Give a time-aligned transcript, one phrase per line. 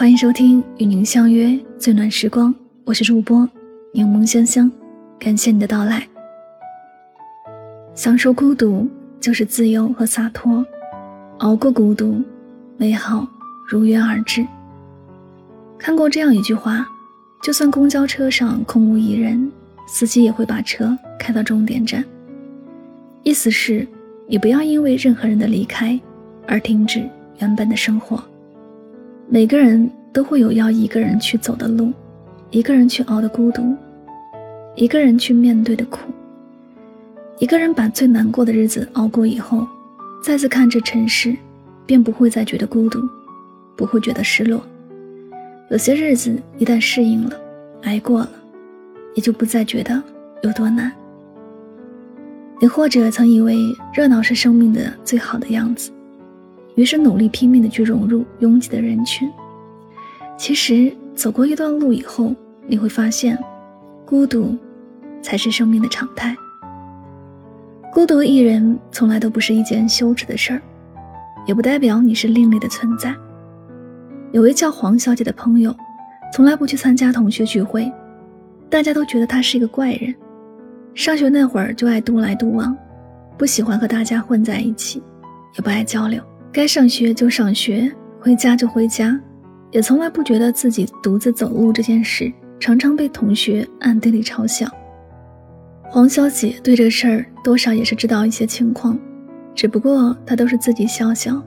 [0.00, 2.54] 欢迎收听与您相约最暖时光，
[2.86, 3.46] 我是主播
[3.92, 4.72] 柠檬香香，
[5.18, 6.08] 感谢你的到来。
[7.94, 8.88] 享受孤独
[9.20, 10.64] 就是自由和洒脱，
[11.40, 12.24] 熬过孤独，
[12.78, 13.28] 美好
[13.68, 14.42] 如约而至。
[15.78, 16.88] 看过这样一句话：
[17.42, 19.52] 就算公交车上空无一人，
[19.86, 22.02] 司机也会把车开到终点站。
[23.22, 23.86] 意思是，
[24.26, 26.00] 你不要因为任何人的离开
[26.48, 27.06] 而停止
[27.40, 28.18] 原本的生活。
[29.32, 31.92] 每个人都会有要一个人去走的路，
[32.50, 33.76] 一个人去熬的孤独，
[34.74, 36.00] 一个人去面对的苦。
[37.38, 39.64] 一个人把最难过的日子熬过以后，
[40.20, 41.32] 再次看这尘世，
[41.86, 43.08] 便不会再觉得孤独，
[43.76, 44.60] 不会觉得失落。
[45.70, 47.40] 有些日子一旦适应了，
[47.82, 48.30] 挨过了，
[49.14, 50.02] 也就不再觉得
[50.42, 50.90] 有多难。
[52.60, 53.56] 你或者曾以为
[53.94, 55.92] 热闹是生命的最好的样子，
[56.80, 59.30] 于是努力拼命的去融入拥挤的人群。
[60.38, 62.34] 其实走过一段路以后，
[62.66, 63.38] 你会发现，
[64.06, 64.56] 孤独
[65.20, 66.34] 才是生命的常态。
[67.92, 70.62] 孤独一人从来都不是一件羞耻的事儿，
[71.46, 73.14] 也不代表你是另类的存在。
[74.32, 75.76] 有位叫黄小姐的朋友，
[76.32, 77.92] 从来不去参加同学聚会，
[78.70, 80.14] 大家都觉得她是一个怪人。
[80.94, 82.74] 上学那会儿就爱独来独往，
[83.36, 85.02] 不喜欢和大家混在一起，
[85.58, 86.22] 也不爱交流。
[86.52, 89.18] 该上学就上学，回家就回家，
[89.70, 94.68] 也从来不觉得自己独自走路这件事，常常被同学暗地里嘲笑。
[95.84, 98.98] 黄小姐对这事儿多少也是知道一些情况，
[99.54, 101.40] 只不过她都是自己笑笑。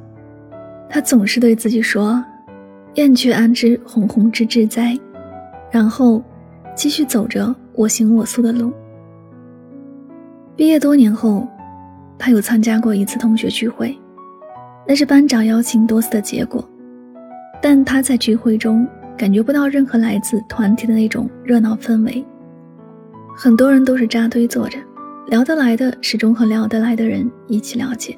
[0.89, 2.23] 她总是对自己说
[2.95, 4.97] ：“燕雀安知鸿鹄之志哉？”
[5.69, 6.23] 然后
[6.75, 8.71] 继续走着我行我素的路。
[10.55, 11.47] 毕业多年后，
[12.17, 13.97] 他有参加过一次同学聚会，
[14.87, 16.67] 那是班长邀请多次的结果。
[17.61, 18.85] 但他在聚会中
[19.17, 22.25] 感觉不到任何来自团体的那种热闹氛围。
[23.37, 24.77] 很多人都是扎堆坐着，
[25.27, 28.17] 聊得来的始终和聊得来的人一起了解。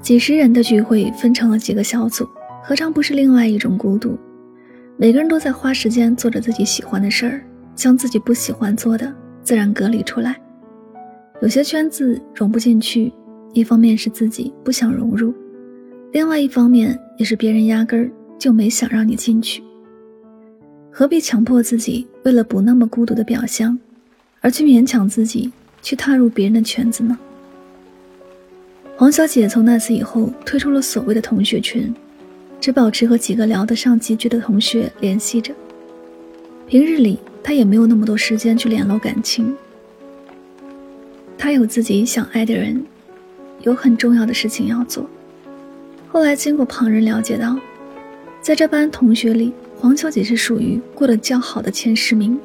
[0.00, 2.26] 几十人的聚会分成了几个小组，
[2.62, 4.16] 何尝不是另外一种孤独？
[4.96, 7.44] 每个人都在花时间做着自己喜欢的事儿，
[7.74, 9.12] 将自己不喜欢做的
[9.42, 10.36] 自然隔离出来。
[11.40, 13.12] 有些圈子融不进去，
[13.52, 15.34] 一方面是自己不想融入，
[16.12, 19.62] 另外一方面也是别人压根儿就没想让你进去。
[20.90, 23.78] 何必强迫自己为了不那么孤独的表象，
[24.40, 25.50] 而去勉强自己
[25.82, 27.18] 去踏入别人的圈子呢？
[28.96, 31.94] 黄小姐从那次以后退出了所谓的同学群，
[32.60, 35.54] 只保持和几个聊得上几句的同学联系着。
[36.66, 39.54] 平日里，她也没有那么多时间去联络感情。
[41.36, 42.84] 他有自己想爱的人，
[43.62, 45.08] 有很重要的事情要做。
[46.08, 47.56] 后来经过旁人了解到，
[48.40, 52.38] 在这班同学里，黄小姐是属于过得较好的前十名。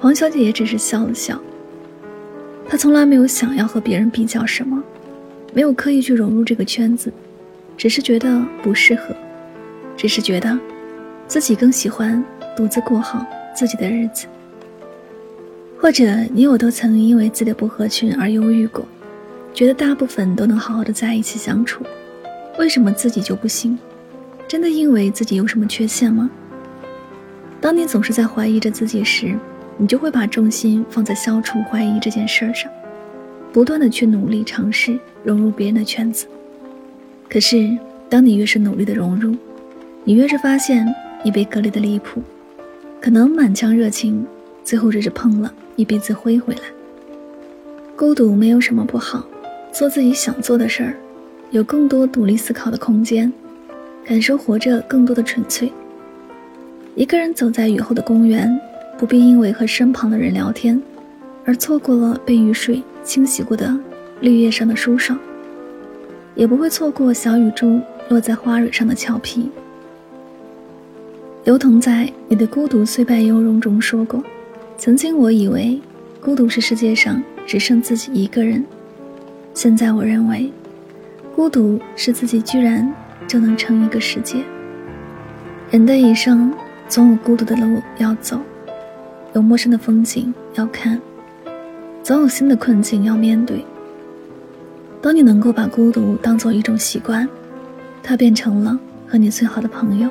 [0.00, 1.40] 黄小姐也只是笑了笑。
[2.68, 4.82] 她从来没有想要和别人比较什么，
[5.52, 7.12] 没有刻意去融入这个圈子，
[7.76, 9.14] 只是觉得不适合，
[9.96, 10.58] 只是觉得
[11.28, 12.24] 自己更喜欢
[12.56, 14.26] 独自过好自己的日子。
[15.78, 18.86] 或者你我都曾因为自己的不合群而忧郁过，
[19.54, 21.84] 觉得大部分都能好好的在一起相处，
[22.58, 23.78] 为什么自己就不行？
[24.48, 26.30] 真的因为自己有什么缺陷吗？
[27.60, 29.34] 当你总是在怀疑着自己时，
[29.76, 32.70] 你就会把重心放在消除怀疑这件事上，
[33.52, 36.26] 不断的去努力尝试融入别人的圈子。
[37.28, 37.70] 可是，
[38.08, 39.36] 当你越是努力的融入，
[40.04, 40.86] 你越是发现
[41.22, 42.22] 你被隔离的离谱，
[43.00, 44.26] 可能满腔热情。
[44.64, 46.60] 最后只是碰了一鼻子灰回来。
[47.96, 49.26] 孤独没有什么不好，
[49.72, 50.94] 做自己想做的事儿，
[51.50, 53.32] 有更多独立思考的空间，
[54.04, 55.72] 感受活着更多的纯粹。
[56.94, 58.54] 一个人走在雨后的公园，
[58.98, 60.80] 不必因为和身旁的人聊天，
[61.46, 63.74] 而错过了被雨水清洗过的
[64.20, 65.18] 绿叶上的舒爽，
[66.34, 67.80] 也不会错过小雨珠
[68.10, 69.50] 落在花蕊上的俏皮。
[71.44, 74.22] 刘同在《你的孤独虽败犹荣》中说过。
[74.76, 75.80] 曾经我以为，
[76.20, 78.64] 孤独是世界上只剩自己一个人。
[79.54, 80.50] 现在我认为，
[81.36, 82.90] 孤独是自己居然
[83.28, 84.42] 就能成一个世界。
[85.70, 86.52] 人的一生
[86.88, 88.40] 总有孤独的路要走，
[89.34, 91.00] 有陌生的风景要看，
[92.02, 93.64] 总有新的困境要面对。
[95.02, 97.28] 当你能够把孤独当做一种习惯，
[98.02, 100.08] 它变成了和你最好的朋友，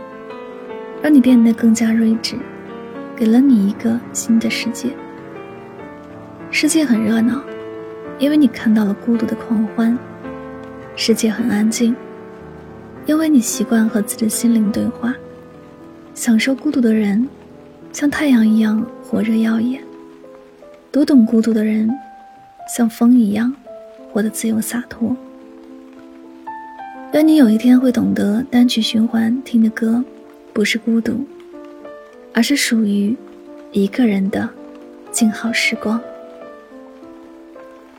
[1.02, 2.36] 让你变得更加睿智。
[3.16, 4.90] 给了你一个新的世界，
[6.50, 7.40] 世界很热闹，
[8.22, 9.98] 因为你看到了孤独的狂欢；
[10.96, 11.96] 世界很安静，
[13.08, 15.16] 因为你习惯和自己的心灵对话。
[16.14, 17.28] 享受孤独的人，
[17.92, 19.82] 像太阳一样火热耀眼；
[20.92, 21.90] 读懂孤独的人，
[22.70, 23.52] 像风一样
[24.12, 25.18] 活得自由洒脱。
[27.14, 30.04] 愿你有一天会懂得，单曲循环听的歌，
[30.54, 31.26] 不是孤独，
[32.36, 33.18] 而是属于
[33.72, 34.48] 一个人的
[35.12, 36.00] 静好时光。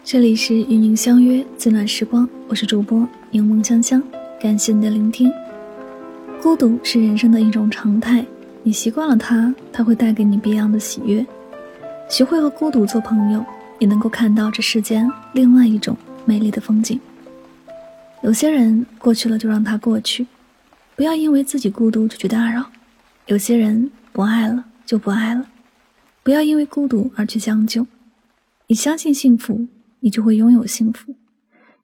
[0.05, 4.03] 这里是与您相约最暖时光，我是主播柠檬香香，
[4.41, 5.33] 感谢你的聆听。
[6.43, 8.27] 孤独是人生的一种常态，
[8.65, 11.25] 你习惯了它，它会带给你别样的喜悦。
[12.11, 13.45] 学会和孤独做朋友，
[13.79, 16.99] 也能够看到这世间另外一种美丽的风景。
[18.23, 20.27] 有些人过去了就让它过去，
[20.97, 22.65] 不要因为自己孤独就去打扰；
[23.27, 25.47] 有些人不爱了就不爱了，
[26.25, 27.87] 不要因为孤独而去将就。
[28.67, 29.67] 你相信幸福，
[30.03, 31.15] 你就会拥有幸福。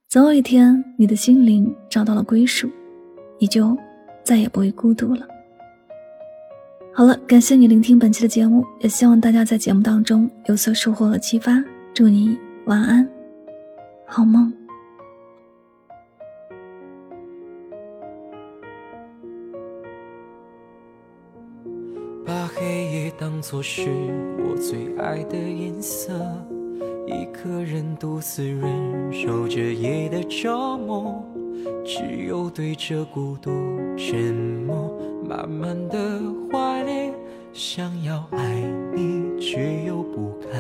[0.07, 2.69] 总有一天，你的心灵找到了归属，
[3.39, 3.75] 你就。
[4.25, 5.27] 再也不会孤独了。
[6.93, 11.65] 好了，感谢你聆听本期的节目，也希望大家在节目当中有所收获和启发。
[11.95, 13.09] 祝你晚安，
[14.05, 14.53] 好梦。
[22.27, 23.89] 把黑夜当作是
[24.47, 26.13] 我最爱的颜色，
[27.09, 31.25] 一个人独自忍受着夜的折磨。
[31.85, 33.51] 只有对着孤独
[33.97, 34.35] 沉
[34.67, 34.95] 默，
[35.27, 36.21] 慢慢的
[36.53, 37.13] 怀念，
[37.53, 38.63] 想要爱
[38.95, 40.51] 你却又不敢。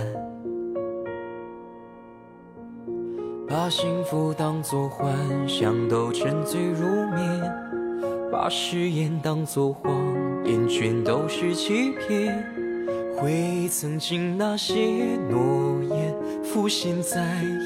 [3.46, 5.14] 把幸福当作幻
[5.46, 6.84] 想都沉醉入
[7.14, 7.42] 眠，
[8.32, 9.92] 把誓言当作谎
[10.44, 12.44] 言全都是欺骗。
[13.16, 14.74] 回忆曾经那些
[15.30, 15.77] 诺言
[16.52, 17.20] 浮现在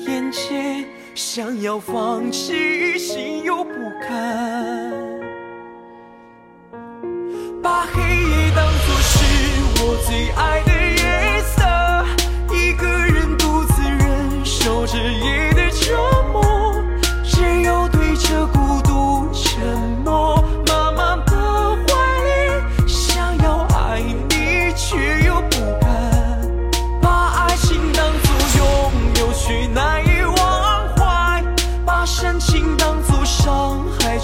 [0.07, 0.85] 眼前。
[1.15, 3.71] 想要放弃，心又不
[4.01, 4.91] 甘。
[7.63, 9.19] 把黑夜当作是
[9.77, 10.72] 我最爱的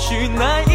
[0.08, 0.67] 去哪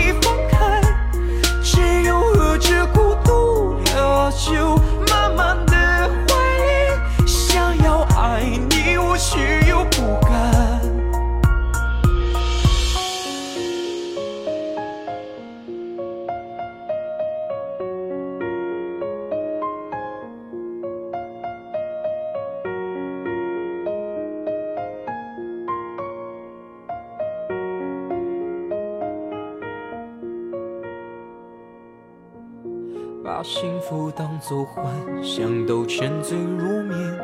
[33.24, 34.84] 把幸福当作幻
[35.24, 37.18] 想都沉醉入眠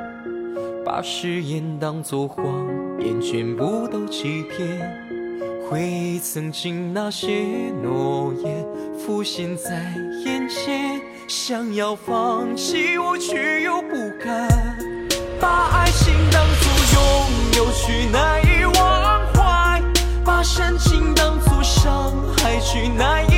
[0.85, 2.45] 把誓言当作谎
[2.99, 4.79] 言全部都欺骗。
[5.69, 7.29] 回忆曾经那些
[7.83, 8.65] 诺言
[8.97, 9.93] 浮现在
[10.25, 14.47] 眼前想要放弃我却又不敢。
[15.39, 17.03] 把爱情当作拥
[17.57, 19.81] 有却难以忘怀
[20.23, 23.29] 把深情当作伤害却难以